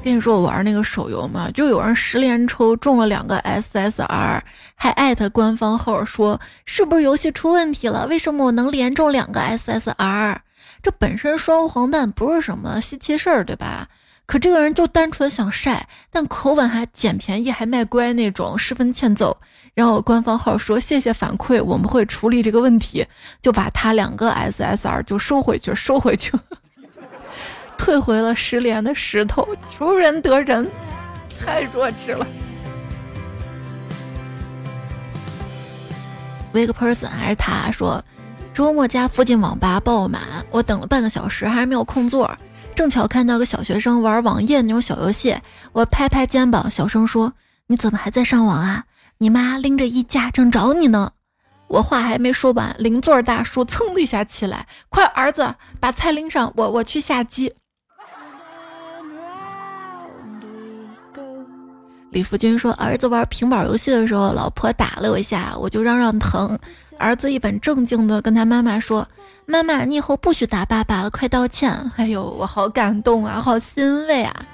[0.00, 4.40] 跟你说，我玩那个手游嘛，就有人十连抽中了两个 SSR，
[4.76, 8.06] 还艾特官方号说是不是游戏出问题了？
[8.06, 10.36] 为什么我能连中两个 SSR？
[10.80, 13.88] 这本身双黄蛋不是什么稀奇事儿，对吧？
[14.28, 19.34] 可这个人就单纯想晒，但口吻还捡便宜还卖乖那种，十分欠揍。
[19.72, 23.06] 然后官方号说谢谢反馈，我们会处理这个问题，
[23.40, 26.42] 就把他两个 SSR 就收回去，收回去了，
[27.78, 29.48] 退回了十连的石头。
[29.66, 30.70] 求人得人，
[31.42, 32.26] 太弱智了。
[36.52, 38.04] Wake person 还是他说，
[38.52, 42.30] 周末家附近网吧爆满，我等了半个小时还是没有空座。
[42.78, 45.36] 正巧看到个小学生玩网页那种小游戏，
[45.72, 47.32] 我拍拍肩膀，小声说
[47.66, 48.84] ：“你怎么还在上网啊？
[49.18, 51.10] 你妈拎着衣架正找你呢。”
[51.66, 57.52] 我话还没说完，邻座大叔噌的一下起来：“快，儿子把菜拎上，我我去下机。”
[62.10, 66.58] 李福军说：“儿子玩平板游戏的时候，老婆打了我一下，我就嚷嚷疼。
[66.98, 69.06] 儿子一本正经的跟他妈妈说
[69.44, 74.46] ：‘妈妈，你以后不许打爸爸了，快道歉。’哎呦，我好感动啊，好欣慰啊。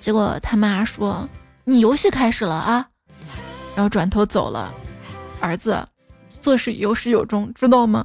[0.00, 1.28] 结果他妈说
[1.64, 2.88] ：‘你游戏开始了啊。’
[3.76, 4.74] 然后转头走了。
[5.40, 5.86] 儿子，
[6.40, 8.04] 做事有始有终，知道吗？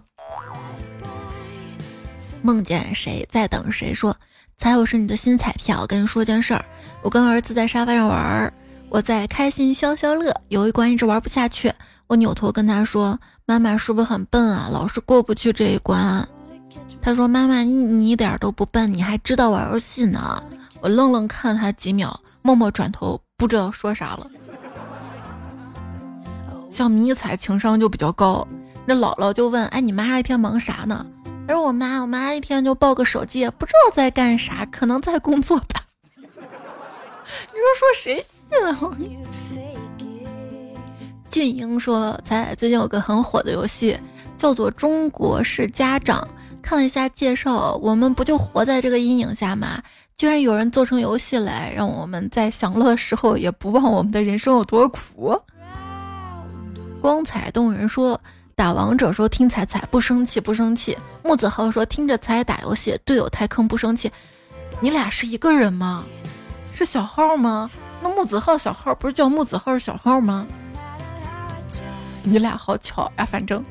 [2.44, 3.92] 梦见谁在等谁？
[3.92, 4.16] 说。”
[4.60, 6.66] 猜我是你的新彩票，跟你说件事儿。
[7.02, 8.54] 我跟儿子在沙发上玩，
[8.90, 11.72] 我在开心消消乐，有一关一直玩不下去。
[12.08, 14.70] 我扭头跟他说：“妈妈是不是很笨啊？
[14.72, 16.28] 老是过不去这一关。”
[17.02, 20.42] 他说：“妈妈，你你一点都不笨，你还知道玩游戏呢。”
[20.80, 24.28] 我愣愣看了他几秒，默默转头，不知道说啥了。
[26.70, 28.48] 像迷彩情商就比较高，
[28.86, 31.06] 那姥姥就问：“哎，你妈一天忙啥呢？”
[31.48, 35.82] 而我妈，我妈一天就抱个手机，也不知道在干啥，可能在工作吧。
[37.54, 38.98] 你说说谁信啊？
[41.30, 43.98] 俊英说：“彩彩最近有个很火的游戏，
[44.38, 46.22] 叫做《中国式家长》。
[46.62, 49.82] 看了一下介绍，我们不就活在这个阴影下吗？
[50.16, 55.40] 居然有人做成游戏来，让我们在享乐的时候也不忘我们的人生有多苦。”
[57.02, 58.20] 光彩动人说。
[58.56, 64.12] 打王者说听彩彩不生气不生气，木子浩说听着彩彩打游戏队友太坑不生气，
[64.80, 66.04] 你俩是一个人吗？
[66.78, 67.68] 是小号吗？
[68.04, 70.46] 那木子浩小号不是叫木子浩小号吗？
[72.22, 73.26] 你俩好巧呀！
[73.26, 73.66] 反正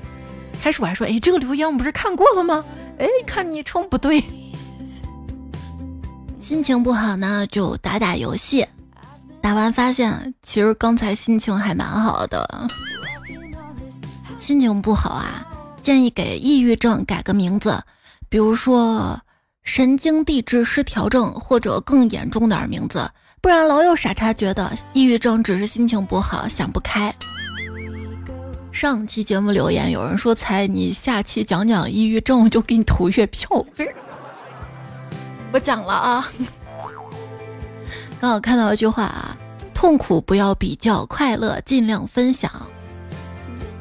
[0.60, 2.64] 开始我还说，哎，这个留言我不是看过了吗？
[2.98, 4.24] 哎，看昵称不对，
[6.40, 8.66] 心情不好呢就打打游戏，
[9.40, 12.68] 打完发现其实刚才心情还蛮好的。
[14.40, 15.46] 心情不好啊，
[15.80, 17.80] 建议给抑郁症改个名字，
[18.28, 19.20] 比如说
[19.66, 23.10] 神经递质失调症，或者更严重点名字，
[23.42, 27.12] 不然老有傻叉觉得抑郁症只是心情不好，想不开。
[28.70, 33.66] 上期节目留言有人说，猜你下期讲讲抑郁症，就给你投月票。
[35.52, 36.30] 我讲了啊，
[38.20, 39.36] 刚好看到一句话啊，
[39.74, 42.50] 痛苦不要比较，快乐尽量分享。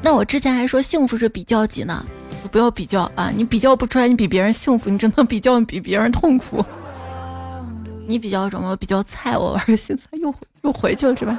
[0.02, 2.04] 那我之前还说幸福是比较级呢，
[2.46, 3.30] 不要比较啊！
[3.34, 6.64] 你比较不出来，你比别人幸福，你只能比较比别人痛苦。
[8.08, 8.76] 你比较什么？
[8.76, 11.38] 比较菜，我玩游戏，他又又回去了是吧？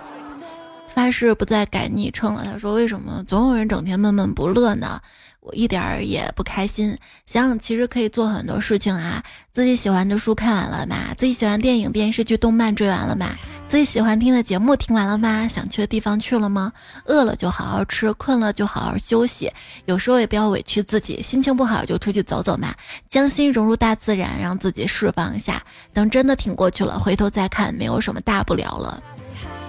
[0.93, 2.43] 发誓不再改昵称了。
[2.43, 4.99] 他说为什么总有人整天闷闷不乐呢？
[5.47, 9.23] 我一点儿也不开心，想想其实可以做很多事情啊。
[9.53, 11.15] 自己喜欢的书看完了吗？
[11.17, 13.33] 自己喜欢电影、电视剧、动漫追完了吗？
[13.69, 15.47] 自己喜欢听的节目听完了吗？
[15.47, 16.73] 想去的地方去了吗？
[17.05, 19.49] 饿了就好好吃，困了就好好休息。
[19.85, 22.75] 有时候也不要委屈自己，心情不好就出去走走嘛，
[23.09, 25.63] 将心融入大自然，让自己释放一下。
[25.93, 29.01] 等真的挺过去了，回头再看，没有什么大不了了。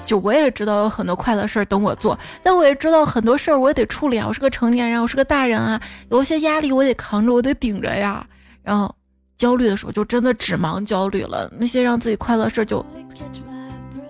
[0.08, 4.24] 就我也知道有很多快乐事儿等我做，但我也知道很多事儿我也得处理啊。
[4.26, 5.78] 我是个成年人，我是个大人啊，
[6.08, 8.26] 有些压力我得扛着，我得顶着呀。
[8.62, 8.92] 然后
[9.36, 12.82] 焦虑的时候就真的只忙焦虑了，那些让自己快乐事儿就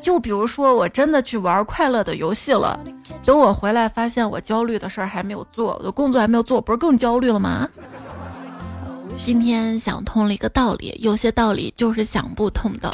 [0.00, 2.78] 就比如说，我真的去玩快乐的游戏了，
[3.24, 7.68] 等我回来发现我焦虑的事儿还没有做，我的工作还没有做，不是更焦虑了吗？
[9.16, 12.88] 今天想通了一个道理，有些道理就是想不通的。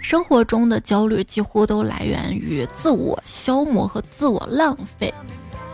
[0.00, 5.12] 生活中的焦虑几乎都来源于自我消磨和自我浪费。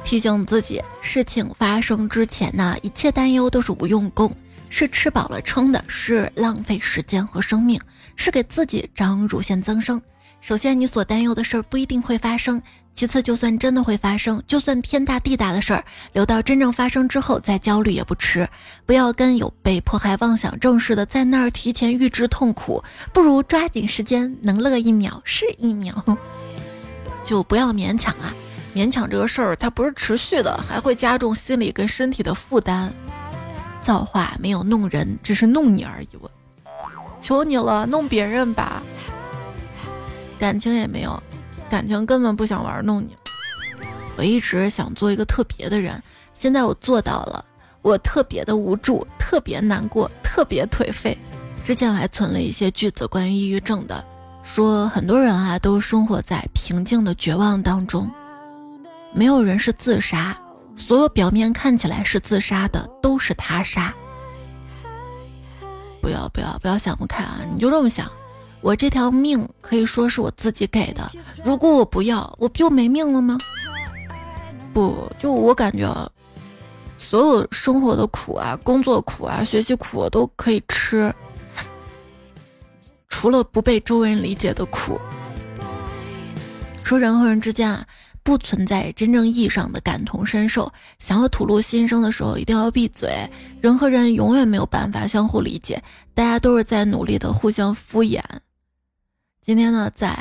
[0.05, 4.31] 提醒自己，事情发生之前呢，一切担忧都是无用功，
[4.69, 7.81] 是吃饱了撑的，是浪费时间和生命，
[8.15, 10.01] 是给自己长乳腺增生。
[10.41, 12.61] 首先，你所担忧的事儿不一定会发生；
[12.97, 15.85] 其次，就算真的会发生，就算天大地大的事儿，
[16.15, 18.49] 留到真正发生之后再焦虑也不迟。
[18.87, 22.83] 不要跟有被迫害妄想症似的，在那儿提前预知痛苦，
[23.13, 26.03] 不如抓紧时间，能乐一秒是一秒。
[27.23, 28.33] 就不要勉强啊！
[28.75, 32.91] 勉强这个事儿，它不是持续的，还会加重心理跟身体的负担。
[33.83, 36.09] 造化没有弄人，只是弄你而已。
[36.19, 36.31] 我
[37.21, 38.83] 求你了，弄别人吧。
[40.39, 41.23] 感情也没有，
[41.69, 43.15] 感情根本不想玩弄你。
[44.17, 46.03] 我一直想做一个特别的人，
[46.35, 47.45] 现在我做到了。
[47.83, 51.17] 我特别的无助，特别难过，特别颓废。
[51.65, 54.05] 之前我还存了一些句子关于抑郁症的，
[54.43, 58.11] 说很多人啊都生活在平静的绝望当中，
[59.13, 60.37] 没有人是自杀，
[60.77, 63.95] 所有表面看起来是自杀的都是他杀。
[66.01, 67.39] 不要不要不要想不开啊！
[67.53, 68.11] 你就这么想。
[68.61, 71.09] 我这条命可以说是我自己给的，
[71.45, 73.39] 如果我不要，我不就没命了吗？
[74.73, 76.11] 不，就我感觉，
[76.99, 81.15] 所有生活的苦啊、工作苦啊、学习苦我都可以吃，
[83.09, 84.99] 除了不被周围人理解的苦。
[86.83, 87.87] 说人和人之间啊，
[88.23, 90.73] 不存在真正意义上的感同身受。
[90.99, 93.29] 想要吐露心声的时候，一定要闭嘴。
[93.61, 95.83] 人和人永远没有办法相互理解，
[96.15, 98.21] 大家都是在努力的互相敷衍。
[99.47, 100.13] 今天呢，在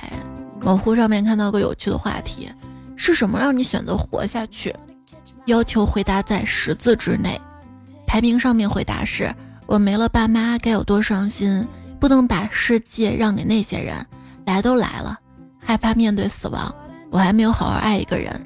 [0.62, 2.48] 某乎上面看到个有趣的话题，
[2.96, 4.72] 是什么让你选择活下去？
[5.46, 7.42] 要求回答在十字之内。
[8.06, 9.34] 排名上面回答是：
[9.66, 11.68] 我没了爸妈该有多伤心，
[12.00, 13.96] 不能把世界让给那些人。
[14.46, 15.18] 来都来了，
[15.58, 16.72] 害怕面对死亡。
[17.10, 18.40] 我还没有好好爱一个人。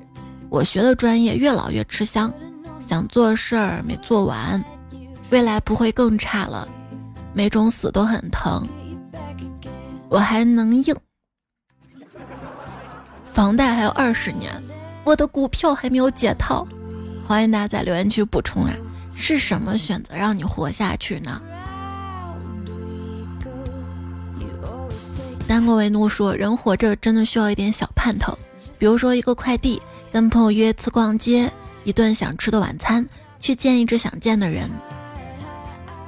[0.48, 2.34] 我学的专业越老越吃香，
[2.88, 4.64] 想做事儿没做完，
[5.30, 6.66] 未来不会更差了。
[7.34, 8.66] 每种死都很疼。
[10.10, 10.96] 我还能硬，
[13.32, 14.52] 房贷还有二十年，
[15.04, 16.68] 我的股票还没有解套。
[17.28, 18.74] 欢迎大家在留言区补充啊，
[19.16, 21.40] 是什么选择让你活下去呢？
[25.48, 28.36] 丹过为怒说，人活着真的需要一点小盼头，
[28.80, 29.80] 比如说一个快递，
[30.12, 31.52] 跟朋友约次逛街，
[31.84, 33.08] 一顿想吃的晚餐，
[33.40, 34.68] 去见一直想见的人。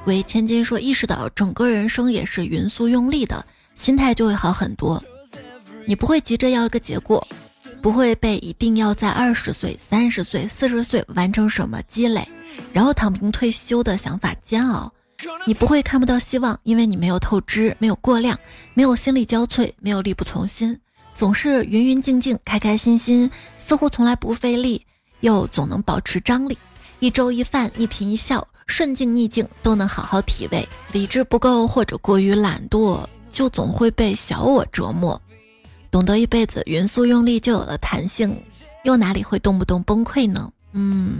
[0.06, 3.46] 为千金说，意识到整个人生也是匀速用力的。
[3.82, 5.02] 心态就会好很多，
[5.88, 7.26] 你不会急着要一个结果，
[7.80, 12.24] 不会被一定要在二十岁、三十岁、四十岁完成什么积累，
[12.72, 14.92] 然后躺平退休的想法煎熬。
[15.44, 18.38] 你不会看不到希望，因为你没有透支，没有过量，
[18.72, 20.78] 没有心力交瘁，没有力不从心，
[21.16, 23.28] 总是云云静静、开开心心，
[23.58, 24.86] 似乎从来不费力，
[25.22, 26.56] 又总能保持张力。
[27.00, 30.68] 一粥一饭，一颦一笑，顺境逆境都能好好体味。
[30.92, 33.04] 理智不够或者过于懒惰。
[33.32, 35.20] 就总会被小我折磨，
[35.90, 38.40] 懂得一辈子匀速用力就有了弹性，
[38.84, 40.52] 又哪里会动不动崩溃呢？
[40.72, 41.18] 嗯，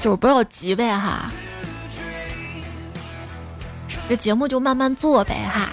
[0.00, 1.32] 就是不要急呗哈，
[4.08, 5.70] 这节目就慢慢做呗哈，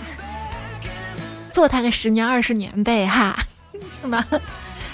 [1.51, 3.37] 做它个十年二十年呗哈，
[4.01, 4.25] 是吗？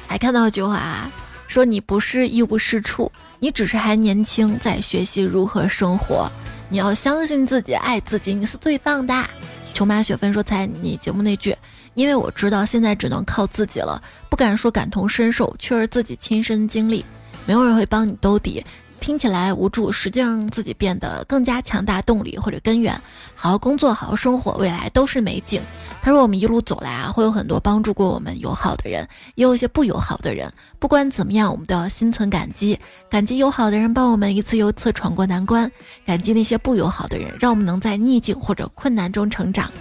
[0.07, 1.11] 还看到一句话啊
[1.47, 6.29] 说你不是一无是处，你只是还年轻，在学习如何生活。
[6.69, 9.13] 你要相信自己，爱自己，你是最棒的。
[9.77, 11.55] 琼马雪芬说：“猜你节目那句，
[11.93, 17.05] 因为我知道现在只能靠自己了，不敢说感同身受，却是自己亲身经历，
[17.45, 18.65] 没有人会帮你兜底。
[19.07, 22.93] 听起来无助，实际上自己变得更加强大，动力或者根源。
[23.35, 25.61] 好好工作，好好生活，未来都是美景。”
[26.03, 30.51] 他说：“我们一路走来啊，会有很多帮助过我们友好的人，也有一些不友好的人。
[30.77, 32.77] 不管怎么样，我们都要心存感激，
[33.09, 35.71] 感激友好的人帮我们一次又一次闯过难关，
[36.05, 39.71] 感激那些不友好的人，让我们能在逆境或者困难中成长。”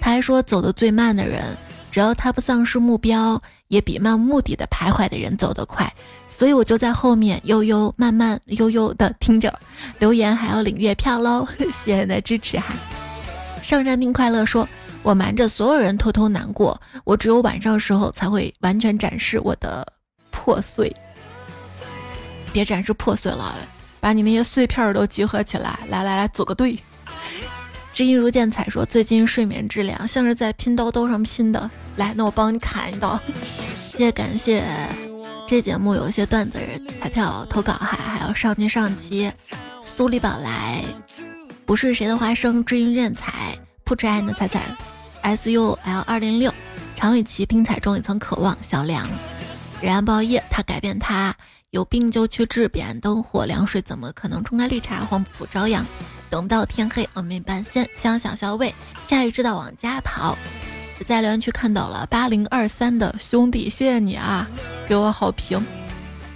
[0.00, 1.58] 他还说：“走得最慢的人，
[1.90, 5.92] 只要他不丧失目标，也比漫无目的的徘徊的人走得快。”
[6.38, 9.52] 所以我就在后面悠悠慢慢悠悠的听着，
[9.98, 12.74] 留言还要领月票喽， 谢谢你的支持哈。
[13.60, 14.68] 上山听快乐说。
[15.04, 19.86] 我瞒着所有人偷偷难过，我只有晚上时候才会完全展示我的
[20.30, 20.94] 破碎。
[22.52, 23.54] 别展示破碎了，
[24.00, 26.76] 把你那些碎片都集合起来，来来来，组个队。
[27.94, 33.18] 知音如见彩说，最近睡眠质量像是在拼刀刀上拼的，来，那我帮你砍一刀。
[33.92, 34.62] 谢谢感谢，
[35.48, 39.32] 这节目有一些段子人彩票投稿哈，还有上期上期
[39.80, 40.84] 苏力宝来，
[41.64, 44.60] 不是谁的花生，知音认彩，不知爱的彩彩
[45.22, 46.52] ，S U L 二零六，
[46.94, 49.08] 常与其听彩中一层渴望，小梁，
[49.80, 51.34] 然报业，他改变他，
[51.70, 55.00] 有病就去治，彼岸灯火，凉水怎么可能冲开绿茶？
[55.06, 55.86] 黄浦朝阳，
[56.28, 58.74] 等到天黑，峨眉半仙，香想小味，
[59.08, 60.36] 下雨知道往家跑。
[61.04, 64.46] 在留言区看到了八零二三的兄弟，谢谢你啊，
[64.86, 65.64] 给我好评。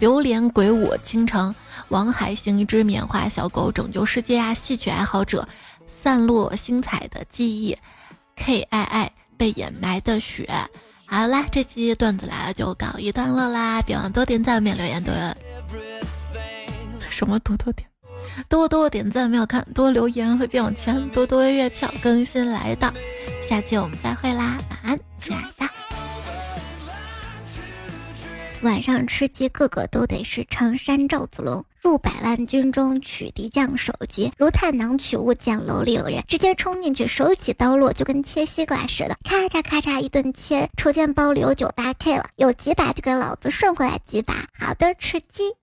[0.00, 1.54] 榴莲鬼舞倾城，
[1.88, 4.52] 王海行一只棉花小狗拯救世界啊！
[4.52, 5.46] 戏曲爱好者
[5.86, 7.76] 散落星彩的记忆
[8.34, 10.48] ，K I I 被掩埋的雪。
[11.06, 15.12] 好啦，这期段子来了就告一段落啦，别忘多点赞、免留言、多
[17.08, 17.91] 什么多多点。
[18.48, 22.92] 多多点赞，没有看，多留言会变有钱，多多月票更新来的，
[23.48, 25.70] 下期我们再会啦，晚安，亲爱的。
[28.62, 40.70] 晚上吃鸡个个都得是常山赵子龙，入百万军中取敌将首级，如探囊取物，见楼里有人，直接冲进去，手起刀落，就跟切西瓜似的，咔嚓咔嚓一顿切。
[40.76, 44.46] 抽签包里有九八 K 了，有几把就给老子顺回来几把。
[44.56, 45.61] 好的，吃鸡。